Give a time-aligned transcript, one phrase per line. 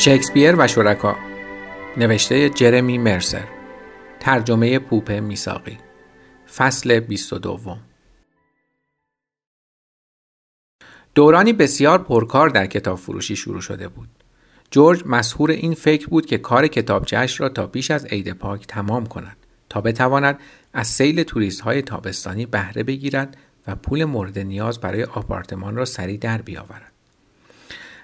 [0.00, 1.16] شکسپیر و شرکا.
[1.96, 3.48] نوشته جرمی مرسر.
[4.20, 5.78] ترجمه پوپ میساقی
[6.56, 7.76] فصل 22
[11.14, 14.08] دورانی بسیار پرکار در کتاب فروشی شروع شده بود.
[14.70, 19.06] جورج مسهور این فکر بود که کار کتابچهش را تا پیش از عید پاک تمام
[19.06, 19.36] کند
[19.68, 20.38] تا بتواند
[20.72, 26.18] از سیل توریست های تابستانی بهره بگیرد و پول مورد نیاز برای آپارتمان را سریع
[26.18, 26.89] در بیاورد.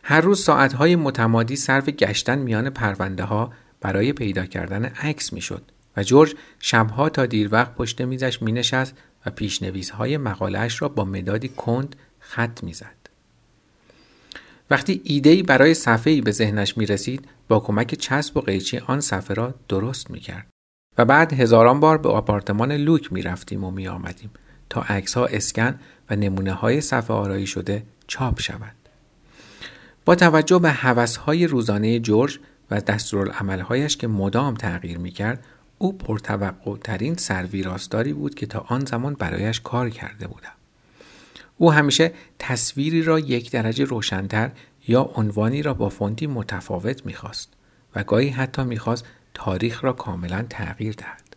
[0.08, 5.62] هر روز ساعتهای متمادی صرف گشتن میان پرونده ها برای پیدا کردن عکس می‌شد
[5.96, 8.94] و جورج شبها تا دیر وقت پشت میزش می نشست
[9.26, 13.08] و پیشنویس های مقالهش را با مدادی کند خط می‌زد.
[14.70, 19.34] وقتی ایدهی برای صفحه‌ای به ذهنش می رسید با کمک چسب و قیچی آن صفحه
[19.34, 20.46] را درست می کرد.
[20.98, 24.30] و بعد هزاران بار به آپارتمان لوک می رفتیم و می آمدیم
[24.70, 25.78] تا عکس ها اسکن
[26.10, 28.85] و نمونه های صفحه آرایی شده چاپ شود.
[30.06, 32.38] با توجه به حوث های روزانه جورج
[32.70, 35.44] و دستورالعملهایش که مدام تغییر می کرد
[35.78, 40.52] او پرتوقع ترین سرویراستاری بود که تا آن زمان برایش کار کرده بودم.
[41.56, 44.50] او همیشه تصویری را یک درجه روشنتر
[44.88, 47.48] یا عنوانی را با فونتی متفاوت می‌خواست
[47.94, 51.36] و گاهی حتی می‌خواست تاریخ را کاملا تغییر دهد.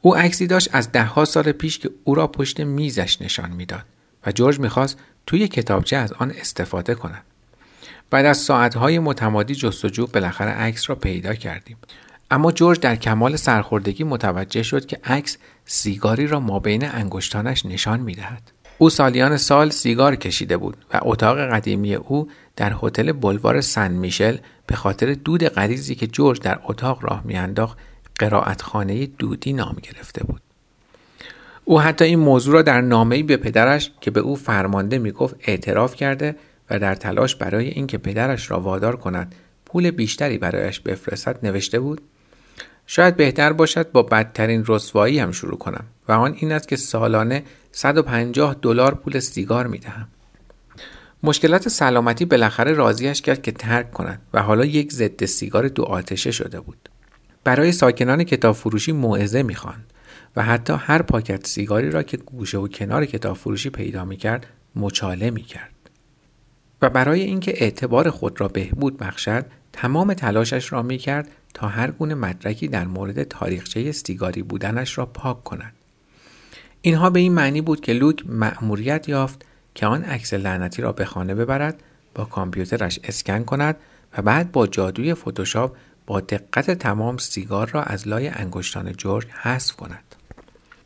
[0.00, 3.84] او عکسی داشت از دهها سال پیش که او را پشت میزش نشان می‌داد
[4.26, 7.22] و جورج می‌خواست توی کتابچه از آن استفاده کند.
[8.10, 11.76] بعد از ساعتهای متمادی جستجو بالاخره عکس را پیدا کردیم.
[12.30, 18.00] اما جورج در کمال سرخوردگی متوجه شد که عکس سیگاری را ما بین انگشتانش نشان
[18.00, 18.52] می‌دهد.
[18.78, 24.36] او سالیان سال سیگار کشیده بود و اتاق قدیمی او در هتل بلوار سن میشل
[24.66, 27.78] به خاطر دود غریزی که جورج در اتاق راه میانداخت
[28.18, 30.40] قرائتخانه دودی نام گرفته بود.
[31.64, 35.94] او حتی این موضوع را در نامه‌ای به پدرش که به او فرمانده می‌گفت اعتراف
[35.94, 36.36] کرده
[36.70, 39.34] و در تلاش برای اینکه پدرش را وادار کند
[39.66, 42.00] پول بیشتری برایش بفرستد نوشته بود
[42.86, 47.42] شاید بهتر باشد با بدترین رسوایی هم شروع کنم و آن این است که سالانه
[47.72, 50.08] 150 دلار پول سیگار می دهم.
[51.22, 56.30] مشکلات سلامتی بالاخره راضیش کرد که ترک کند و حالا یک ضد سیگار دو آتشه
[56.30, 56.88] شده بود.
[57.44, 59.92] برای ساکنان کتاب فروشی موعظه می‌خواند
[60.36, 65.30] و حتی هر پاکت سیگاری را که گوشه و کنار کتاب فروشی پیدا می‌کرد مچاله
[65.30, 65.79] می‌کرد.
[66.82, 72.14] و برای اینکه اعتبار خود را بهبود بخشد تمام تلاشش را می‌کرد تا هر گونه
[72.14, 75.72] مدرکی در مورد تاریخچه سیگاری بودنش را پاک کند.
[76.82, 81.04] اینها به این معنی بود که لوک مأموریت یافت که آن عکس لعنتی را به
[81.04, 81.82] خانه ببرد
[82.14, 83.76] با کامپیوترش اسکن کند
[84.18, 85.76] و بعد با جادوی فتوشاپ
[86.06, 90.04] با دقت تمام سیگار را از لای انگشتان جورج حذف کند.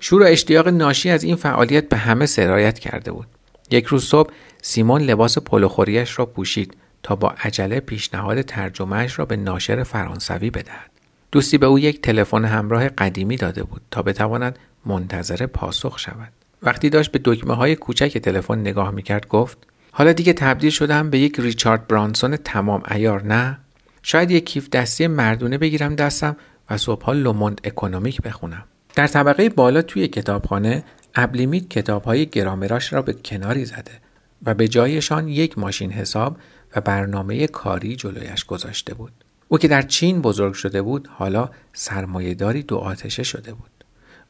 [0.00, 3.26] شور و اشتیاق ناشی از این فعالیت به همه سرایت کرده بود.
[3.70, 4.30] یک روز صبح
[4.62, 10.90] سیمون لباس پلوخوریش را پوشید تا با عجله پیشنهاد ترجمهش را به ناشر فرانسوی بدهد.
[11.32, 16.32] دوستی به او یک تلفن همراه قدیمی داده بود تا بتواند منتظر پاسخ شود.
[16.62, 19.58] وقتی داشت به دکمه های کوچک تلفن نگاه می‌کرد گفت
[19.92, 23.58] حالا دیگه تبدیل شدم به یک ریچارد برانسون تمام ایار نه
[24.02, 26.36] شاید یک کیف دستی مردونه بگیرم دستم
[26.70, 28.64] و صبحها لوموند اکونومیک بخونم
[28.94, 34.00] در طبقه بالا توی کتابخانه ابلیمیت کتابهای گرامراش را به کناری زده
[34.46, 36.36] و به جایشان یک ماشین حساب
[36.76, 39.12] و برنامه کاری جلویش گذاشته بود.
[39.48, 43.84] او که در چین بزرگ شده بود حالا سرمایهداری دو آتشه شده بود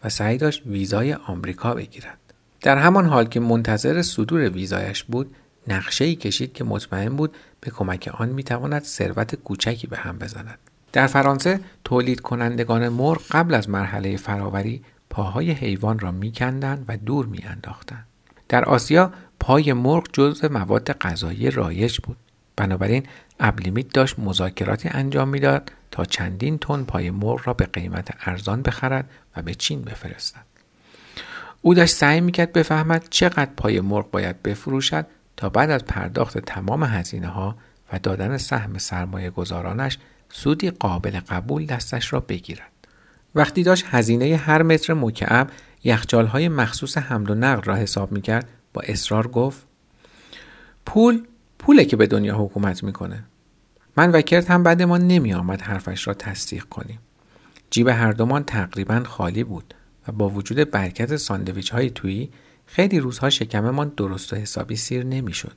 [0.05, 2.19] و سعی داشت ویزای آمریکا بگیرد.
[2.61, 5.34] در همان حال که منتظر صدور ویزایش بود
[5.69, 10.59] نقشه کشید که مطمئن بود به کمک آن می‌تواند ثروت کوچکی به هم بزند.
[10.93, 17.26] در فرانسه تولید کنندگان مرغ قبل از مرحله فراوری پاهای حیوان را میکندند و دور
[17.26, 18.06] میانداختند.
[18.48, 22.16] در آسیا پای مرغ جزء مواد غذایی رایج بود.
[22.56, 23.06] بنابراین
[23.41, 29.10] ابلیمیت داشت مذاکراتی انجام می‌داد تا چندین تن پای مرغ را به قیمت ارزان بخرد
[29.36, 30.45] و به چین بفرستد.
[31.62, 36.84] او داشت سعی می‌کرد بفهمد چقدر پای مرغ باید بفروشد تا بعد از پرداخت تمام
[36.84, 37.57] هزینه ها
[37.92, 39.98] و دادن سهم سرمایه گذارانش
[40.28, 42.73] سودی قابل قبول دستش را بگیرد.
[43.34, 45.51] وقتی داشت هزینه هر متر مکعب
[45.84, 49.66] یخچال های مخصوص حمل و نقل را حساب می کرد با اصرار گفت
[50.86, 51.22] پول
[51.59, 53.25] پوله که به دنیا حکومت می‌کنه.
[53.97, 56.98] من و کرت هم بعد ما نمی آمد حرفش را تصدیق کنیم.
[57.71, 59.75] جیب هر دومان تقریبا خالی بود
[60.09, 62.31] و با وجود برکت ساندویچ های تویی
[62.66, 65.53] خیلی روزها شکممان درست و حسابی سیر نمی‌شد.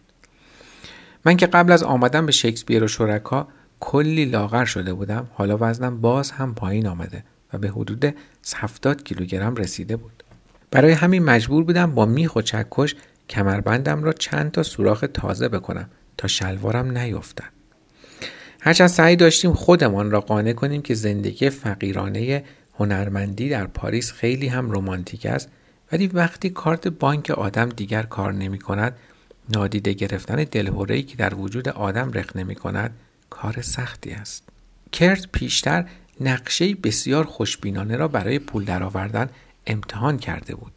[1.25, 3.47] من که قبل از آمدن به شکسپیر و شرکا
[3.79, 8.15] کلی لاغر شده بودم حالا وزنم باز هم پایین آمده و به حدود
[8.55, 10.23] 70 کیلوگرم رسیده بود.
[10.71, 12.95] برای همین مجبور بودم با میخ و چکش
[13.29, 17.57] کمربندم را چند تا سوراخ تازه بکنم تا شلوارم نیفتد.
[18.61, 22.43] هرچند سعی داشتیم خودمان را قانع کنیم که زندگی فقیرانه
[22.79, 25.49] هنرمندی در پاریس خیلی هم رمانتیک است
[25.91, 28.95] ولی وقتی کارت بانک آدم دیگر کار نمی کند
[29.49, 32.91] نادیده گرفتن دلهورهی که در وجود آدم رخ نمی کند
[33.29, 34.43] کار سختی است
[34.91, 35.85] کرت پیشتر
[36.21, 39.29] نقشه بسیار خوشبینانه را برای پول درآوردن
[39.67, 40.71] امتحان کرده بود.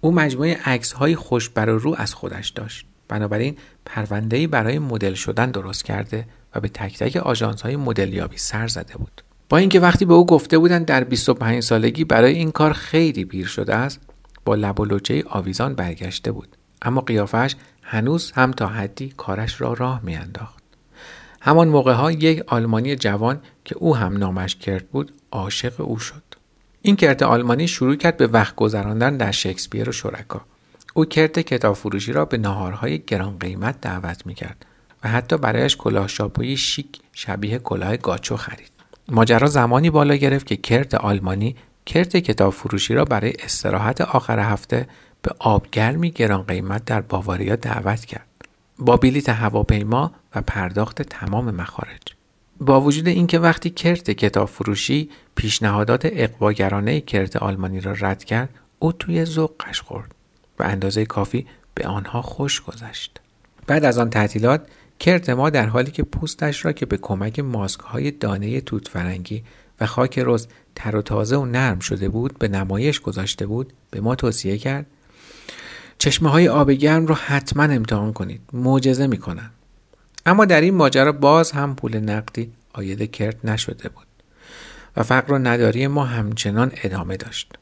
[0.00, 2.86] او مجموعه عکس های خوش بر رو از خودش داشت.
[3.08, 8.68] بنابراین پرونده برای مدل شدن درست کرده و به تک تک آژانس های مدلیابی سر
[8.68, 9.22] زده بود.
[9.48, 13.46] با اینکه وقتی به او گفته بودند در 25 سالگی برای این کار خیلی پیر
[13.46, 14.00] شده است
[14.44, 16.56] با لب و لوچه آویزان برگشته بود.
[16.82, 20.64] اما قیافش هنوز هم تا حدی کارش را راه میانداخت.
[21.40, 26.22] همان موقع ها یک آلمانی جوان که او هم نامش کرد بود عاشق او شد.
[26.82, 30.40] این کرت آلمانی شروع کرد به وقت گذراندن در شکسپیر و شرکا.
[30.94, 34.66] او کرت کتاب فروشی را به ناهارهای گران قیمت دعوت می کرد
[35.04, 38.70] و حتی برایش کلاه شاپوی شیک شبیه کلاه گاچو خرید.
[39.08, 41.56] ماجرا زمانی بالا گرفت که کرت آلمانی
[41.86, 44.88] کرت کتاب فروشی را برای استراحت آخر هفته
[45.22, 48.26] به آبگرمی گران قیمت در باواریا دعوت کرد.
[48.78, 52.00] با بلیت هواپیما و پرداخت تمام مخارج.
[52.60, 58.48] با وجود اینکه وقتی کرت کتاب فروشی پیشنهادات اقواگرانه کرت آلمانی را رد کرد
[58.78, 60.14] او توی ذوقش خورد
[60.58, 63.20] و اندازه کافی به آنها خوش گذشت.
[63.66, 64.66] بعد از آن تعطیلات
[64.98, 69.44] کرت ما در حالی که پوستش را که به کمک ماسک های دانه توت فرنگی
[69.80, 74.00] و خاک رز تر و تازه و نرم شده بود به نمایش گذاشته بود به
[74.00, 74.86] ما توصیه کرد
[75.98, 78.40] چشمه های آب گرم رو حتما امتحان کنید.
[78.52, 79.50] معجزه می‌کنن
[80.26, 84.06] اما در این ماجرا باز هم پول نقدی آید کرد نشده بود
[84.96, 87.52] و فقر و نداری ما همچنان ادامه داشت.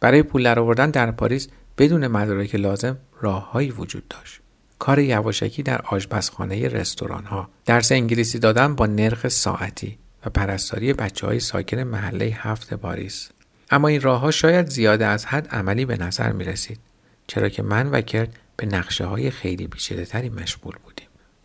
[0.00, 4.40] برای پول درآوردن در پاریس بدون مدارک لازم راههایی وجود داشت.
[4.78, 11.26] کار یواشکی در آشپزخانه رستوران ها درس انگلیسی دادن با نرخ ساعتی و پرستاری بچه
[11.26, 13.28] های ساکن محله هفت پاریس.
[13.70, 16.78] اما این راه ها شاید زیاده از حد عملی به نظر می رسید
[17.26, 20.97] چرا که من و کرد به نقشه های خیلی پیچیده مشغول بودیم.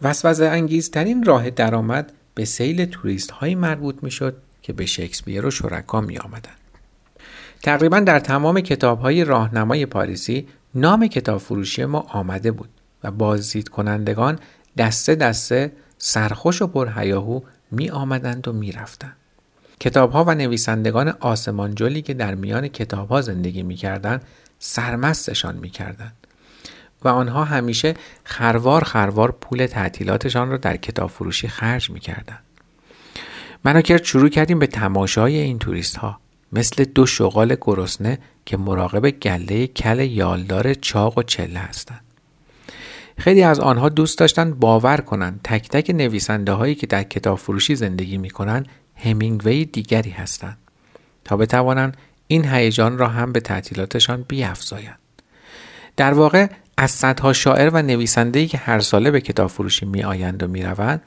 [0.03, 5.51] وسوسه انگیزترین راه درآمد به سیل توریست هایی مربوط می شد که به شکسپیر و
[5.51, 6.51] شرکا می آمدن.
[7.63, 12.69] تقریبا در تمام کتاب های راهنمای پاریسی نام کتاب فروشی ما آمده بود
[13.03, 14.39] و بازدید کنندگان
[14.77, 17.41] دسته دسته سرخوش و پرهیاهو
[17.71, 19.15] می آمدند و می رفتند.
[19.79, 24.21] کتاب ها و نویسندگان آسمانجلی که در میان کتاب ها زندگی می کردن
[24.59, 26.11] سرمستشان می کردن.
[27.03, 32.39] و آنها همیشه خروار خروار پول تعطیلاتشان را در کتاب فروشی خرج می کردن.
[33.63, 36.19] من کرد شروع کردیم به تماشای این توریست ها
[36.53, 42.01] مثل دو شغال گرسنه که مراقب گله کل یالدار چاق و چله هستند.
[43.17, 47.75] خیلی از آنها دوست داشتن باور کنند تک تک نویسنده هایی که در کتاب فروشی
[47.75, 50.57] زندگی می کنند همینگوی دیگری هستند
[51.25, 51.97] تا بتوانند
[52.27, 54.99] این هیجان را هم به تعطیلاتشان بیافزایند.
[55.97, 56.47] در واقع
[56.77, 60.63] از صدها شاعر و نویسنده‌ای که هر ساله به کتاب فروشی می آیند و می
[60.63, 61.01] روند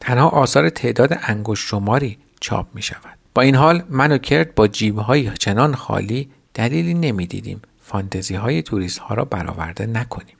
[0.00, 3.18] تنها آثار تعداد انگشت شماری چاپ می شود.
[3.34, 4.68] با این حال من و کرد با
[5.02, 10.36] های چنان خالی دلیلی نمی‌دیدیم فانتزی های توریست ها را برآورده نکنیم.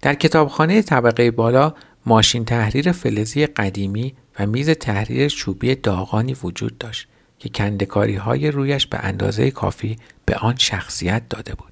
[0.00, 1.74] در کتابخانه طبقه بالا
[2.06, 7.08] ماشین تحریر فلزی قدیمی و میز تحریر چوبی داغانی وجود داشت
[7.38, 9.96] که کندکاری های رویش به اندازه کافی
[10.26, 11.71] به آن شخصیت داده بود.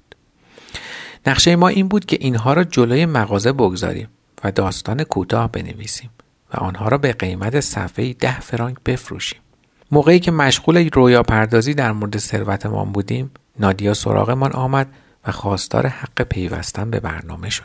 [1.25, 4.07] نقشه ما این بود که اینها را جلوی مغازه بگذاریم
[4.43, 6.09] و داستان کوتاه بنویسیم
[6.53, 9.39] و آنها را به قیمت صفحه ده فرانک بفروشیم.
[9.91, 14.87] موقعی که مشغول رویا پردازی در مورد ثروتمان بودیم نادیا سراغمان آمد
[15.27, 17.63] و خواستار حق پیوستن به برنامه شد.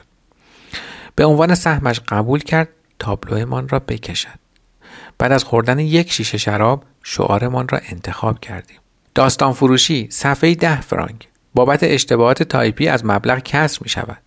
[1.14, 4.38] به عنوان سهمش قبول کرد تابلومان را بکشد.
[5.18, 8.78] بعد از خوردن یک شیشه شراب شعارمان را انتخاب کردیم.
[9.14, 11.28] داستان فروشی صفحه ده فرانک.
[11.56, 14.18] بابت اشتباهات تایپی از مبلغ کسر می شود.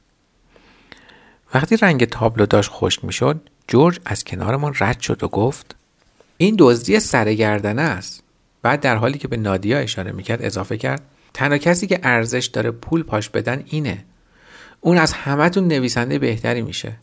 [1.53, 5.75] وقتی رنگ تابلو داشت خشک می شد جورج از کنارمان رد شد و گفت
[6.37, 8.23] این دزدی سرگردنه است.
[8.61, 11.01] بعد در حالی که به نادیا اشاره می‌کرد اضافه کرد
[11.33, 14.05] تنها کسی که ارزش داره پول پاش بدن اینه.
[14.81, 16.95] اون از همهتون نویسنده بهتری میشه.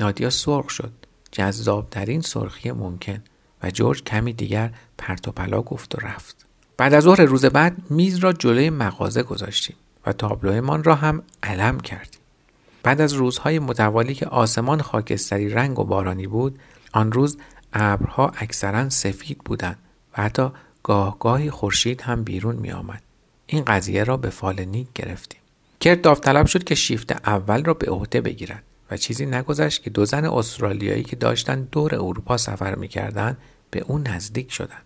[0.00, 0.92] نادیا سرخ شد.
[1.32, 3.22] جذابترین سرخی ممکن.
[3.62, 6.46] و جورج کمی دیگر پرت و پلا گفت و رفت.
[6.76, 9.76] بعد از ظهر روز بعد میز را جلوی مغازه گذاشتیم
[10.06, 12.20] و تابلوهمان را هم علم کردیم.
[12.82, 16.58] بعد از روزهای متوالی که آسمان خاکستری رنگ و بارانی بود
[16.92, 17.38] آن روز
[17.72, 19.78] ابرها اکثرا سفید بودند
[20.18, 20.48] و حتی
[20.82, 23.02] گاهگاهی خورشید هم بیرون می آمد.
[23.46, 25.40] این قضیه را به فال نیک گرفتیم.
[25.80, 30.04] کرد داوطلب شد که شیفت اول را به عهده بگیرد و چیزی نگذشت که دو
[30.04, 33.36] زن استرالیایی که داشتن دور اروپا سفر می‌کردن
[33.70, 34.80] به اون نزدیک شدن.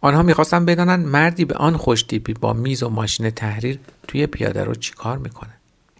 [0.00, 3.78] آنها می‌خواستن بدانند مردی به آن خوشتیپی با میز و ماشین تحریر
[4.08, 5.50] توی پیاده رو چیکار می‌کنه.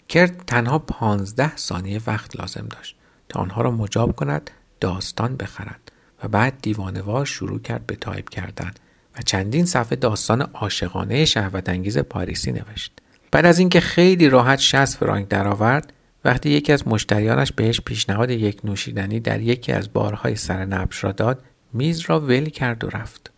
[0.08, 2.96] کرد تنها پانزده ثانیه وقت لازم داشت
[3.28, 5.92] تا آنها را مجاب کند داستان بخرد
[6.24, 8.70] و بعد دیوانوار شروع کرد به تایپ کردن
[9.18, 12.92] و چندین صفحه داستان عاشقانه شهوت انگیز پاریسی نوشت.
[13.30, 15.92] بعد از اینکه خیلی راحت 60 فرانک درآورد
[16.24, 21.12] وقتی یکی از مشتریانش بهش پیشنهاد یک نوشیدنی در یکی از بارهای سر نبش را
[21.12, 21.42] داد
[21.72, 23.29] میز را ول کرد و رفت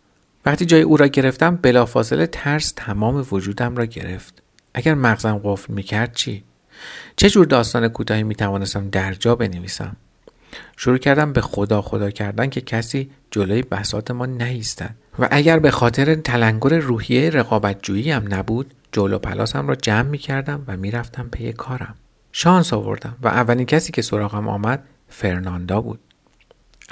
[0.45, 4.43] وقتی جای او را گرفتم بلافاصله ترس تمام وجودم را گرفت.
[4.73, 6.43] اگر مغزم قفل می‌کرد چی؟
[7.15, 9.95] چه جور داستان کوتاهی می توانستم در جا بنویسم؟
[10.77, 14.95] شروع کردم به خدا خدا کردن که کسی جلوی بسات ما نایستد.
[15.19, 20.63] و اگر به خاطر تلنگر روحیه رقابتجویی هم نبود جلو پلاسم را جمع می کردم
[20.67, 21.95] و می‌رفتم پی کارم.
[22.31, 25.99] شانس آوردم و اولین کسی که سراغم آمد فرناندا بود.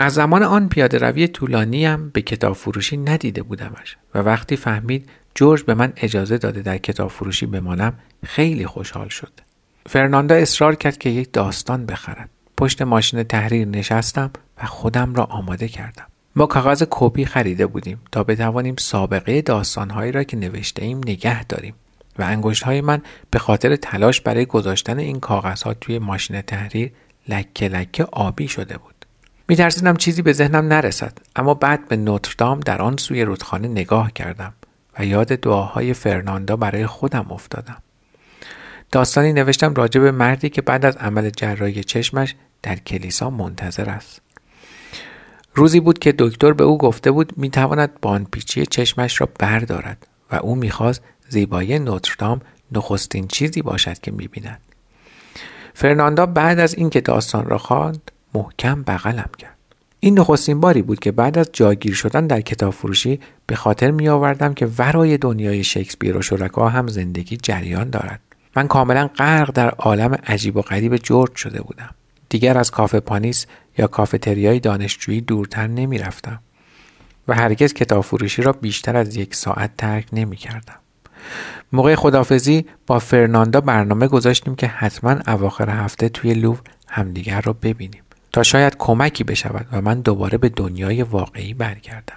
[0.01, 5.09] از زمان آن پیاده روی طولانی هم به کتاب فروشی ندیده بودمش و وقتی فهمید
[5.35, 7.93] جورج به من اجازه داده در کتاب فروشی بمانم
[8.25, 9.31] خیلی خوشحال شد.
[9.85, 14.31] فرناندا اصرار کرد که یک داستان بخرد پشت ماشین تحریر نشستم
[14.63, 16.05] و خودم را آماده کردم.
[16.35, 21.73] ما کاغذ کپی خریده بودیم تا بتوانیم سابقه داستانهایی را که نوشته ایم نگه داریم
[22.19, 26.91] و انگشت های من به خاطر تلاش برای گذاشتن این کاغذها توی ماشین تحریر
[27.27, 28.90] لکه لکه آبی شده بود.
[29.51, 34.11] می ترسیدم چیزی به ذهنم نرسد اما بعد به نوتردام در آن سوی رودخانه نگاه
[34.11, 34.53] کردم
[34.99, 37.77] و یاد دعاهای فرناندا برای خودم افتادم.
[38.91, 44.21] داستانی نوشتم راجع به مردی که بعد از عمل جراحی چشمش در کلیسا منتظر است.
[45.55, 50.35] روزی بود که دکتر به او گفته بود می تواند باندپیچی چشمش را بردارد و
[50.35, 52.41] او می‌خواست زیبایی نوتردام
[52.71, 54.61] نخستین چیزی باشد که می‌بیند
[55.73, 59.57] فرناندا بعد از اینکه داستان را خواند محکم بغلم کرد.
[59.99, 64.09] این نخستین باری بود که بعد از جاگیر شدن در کتاب فروشی به خاطر می
[64.09, 68.19] آوردم که ورای دنیای شکسپیر و شرکا هم زندگی جریان دارد.
[68.55, 71.89] من کاملا غرق در عالم عجیب و غریب جورج شده بودم.
[72.29, 73.45] دیگر از کافه پانیس
[73.77, 76.39] یا کافتریای دانشجویی دورتر نمی رفتم
[77.27, 80.75] و هرگز کتاب فروشی را بیشتر از یک ساعت ترک نمی کردم.
[81.73, 86.57] موقع خدافزی با فرناندا برنامه گذاشتیم که حتما اواخر هفته توی لوو
[86.87, 88.03] همدیگر را ببینیم.
[88.33, 92.15] تا شاید کمکی بشود و من دوباره به دنیای واقعی برگردم.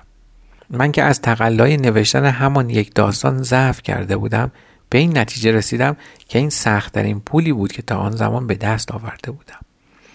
[0.70, 4.52] من که از تقلای نوشتن همان یک داستان ضعف کرده بودم
[4.90, 5.96] به این نتیجه رسیدم
[6.28, 9.58] که این سختترین پولی بود که تا آن زمان به دست آورده بودم.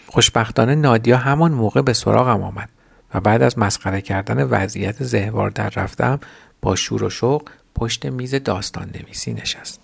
[0.07, 2.69] خوشبختانه نادیا همان موقع به سراغم آمد
[3.13, 6.19] و بعد از مسخره کردن وضعیت زهوار در رفتم
[6.61, 9.79] با شور و شوق پشت میز داستان نویسی نشست.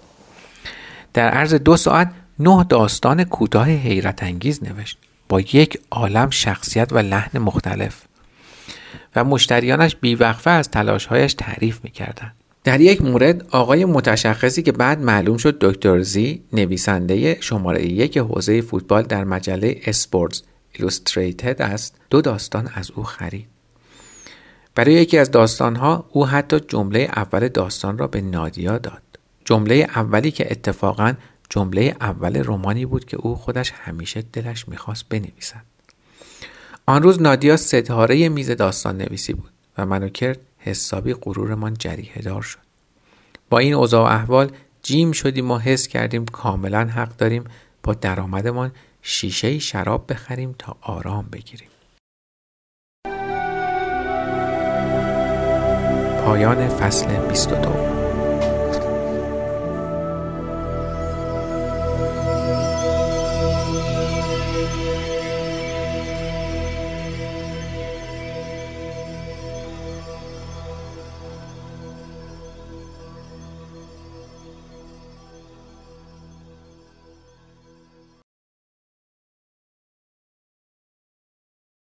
[1.13, 4.97] در عرض دو ساعت نه داستان کوتاه حیرت انگیز نوشت.
[5.29, 8.01] با یک عالم شخصیت و لحن مختلف.
[9.15, 12.35] و مشتریانش بیوقفه از تلاشهایش تعریف می‌کردند.
[12.63, 18.61] در یک مورد آقای متشخصی که بعد معلوم شد دکتر زی نویسنده شماره یک حوزه
[18.61, 20.41] فوتبال در مجله اسپورتز
[20.73, 23.47] ایلوستریتد است دو داستان از او خرید.
[24.75, 29.01] برای یکی از داستانها او حتی جمله اول داستان را به نادیا داد.
[29.45, 31.13] جمله اولی که اتفاقا
[31.55, 35.65] جمله اول رومانی بود که او خودش همیشه دلش می‌خواست بنویسد.
[36.85, 42.41] آن روز نادیا ستاره میز داستان نویسی بود و منو کرد حسابی غرورمان جریه دار
[42.41, 42.59] شد.
[43.49, 44.51] با این اوضاع و احوال
[44.83, 47.43] جیم شدیم و حس کردیم کاملا حق داریم
[47.83, 48.71] با درآمدمان
[49.01, 51.69] شیشه شراب بخریم تا آرام بگیریم.
[56.25, 58.04] پایان فصل 22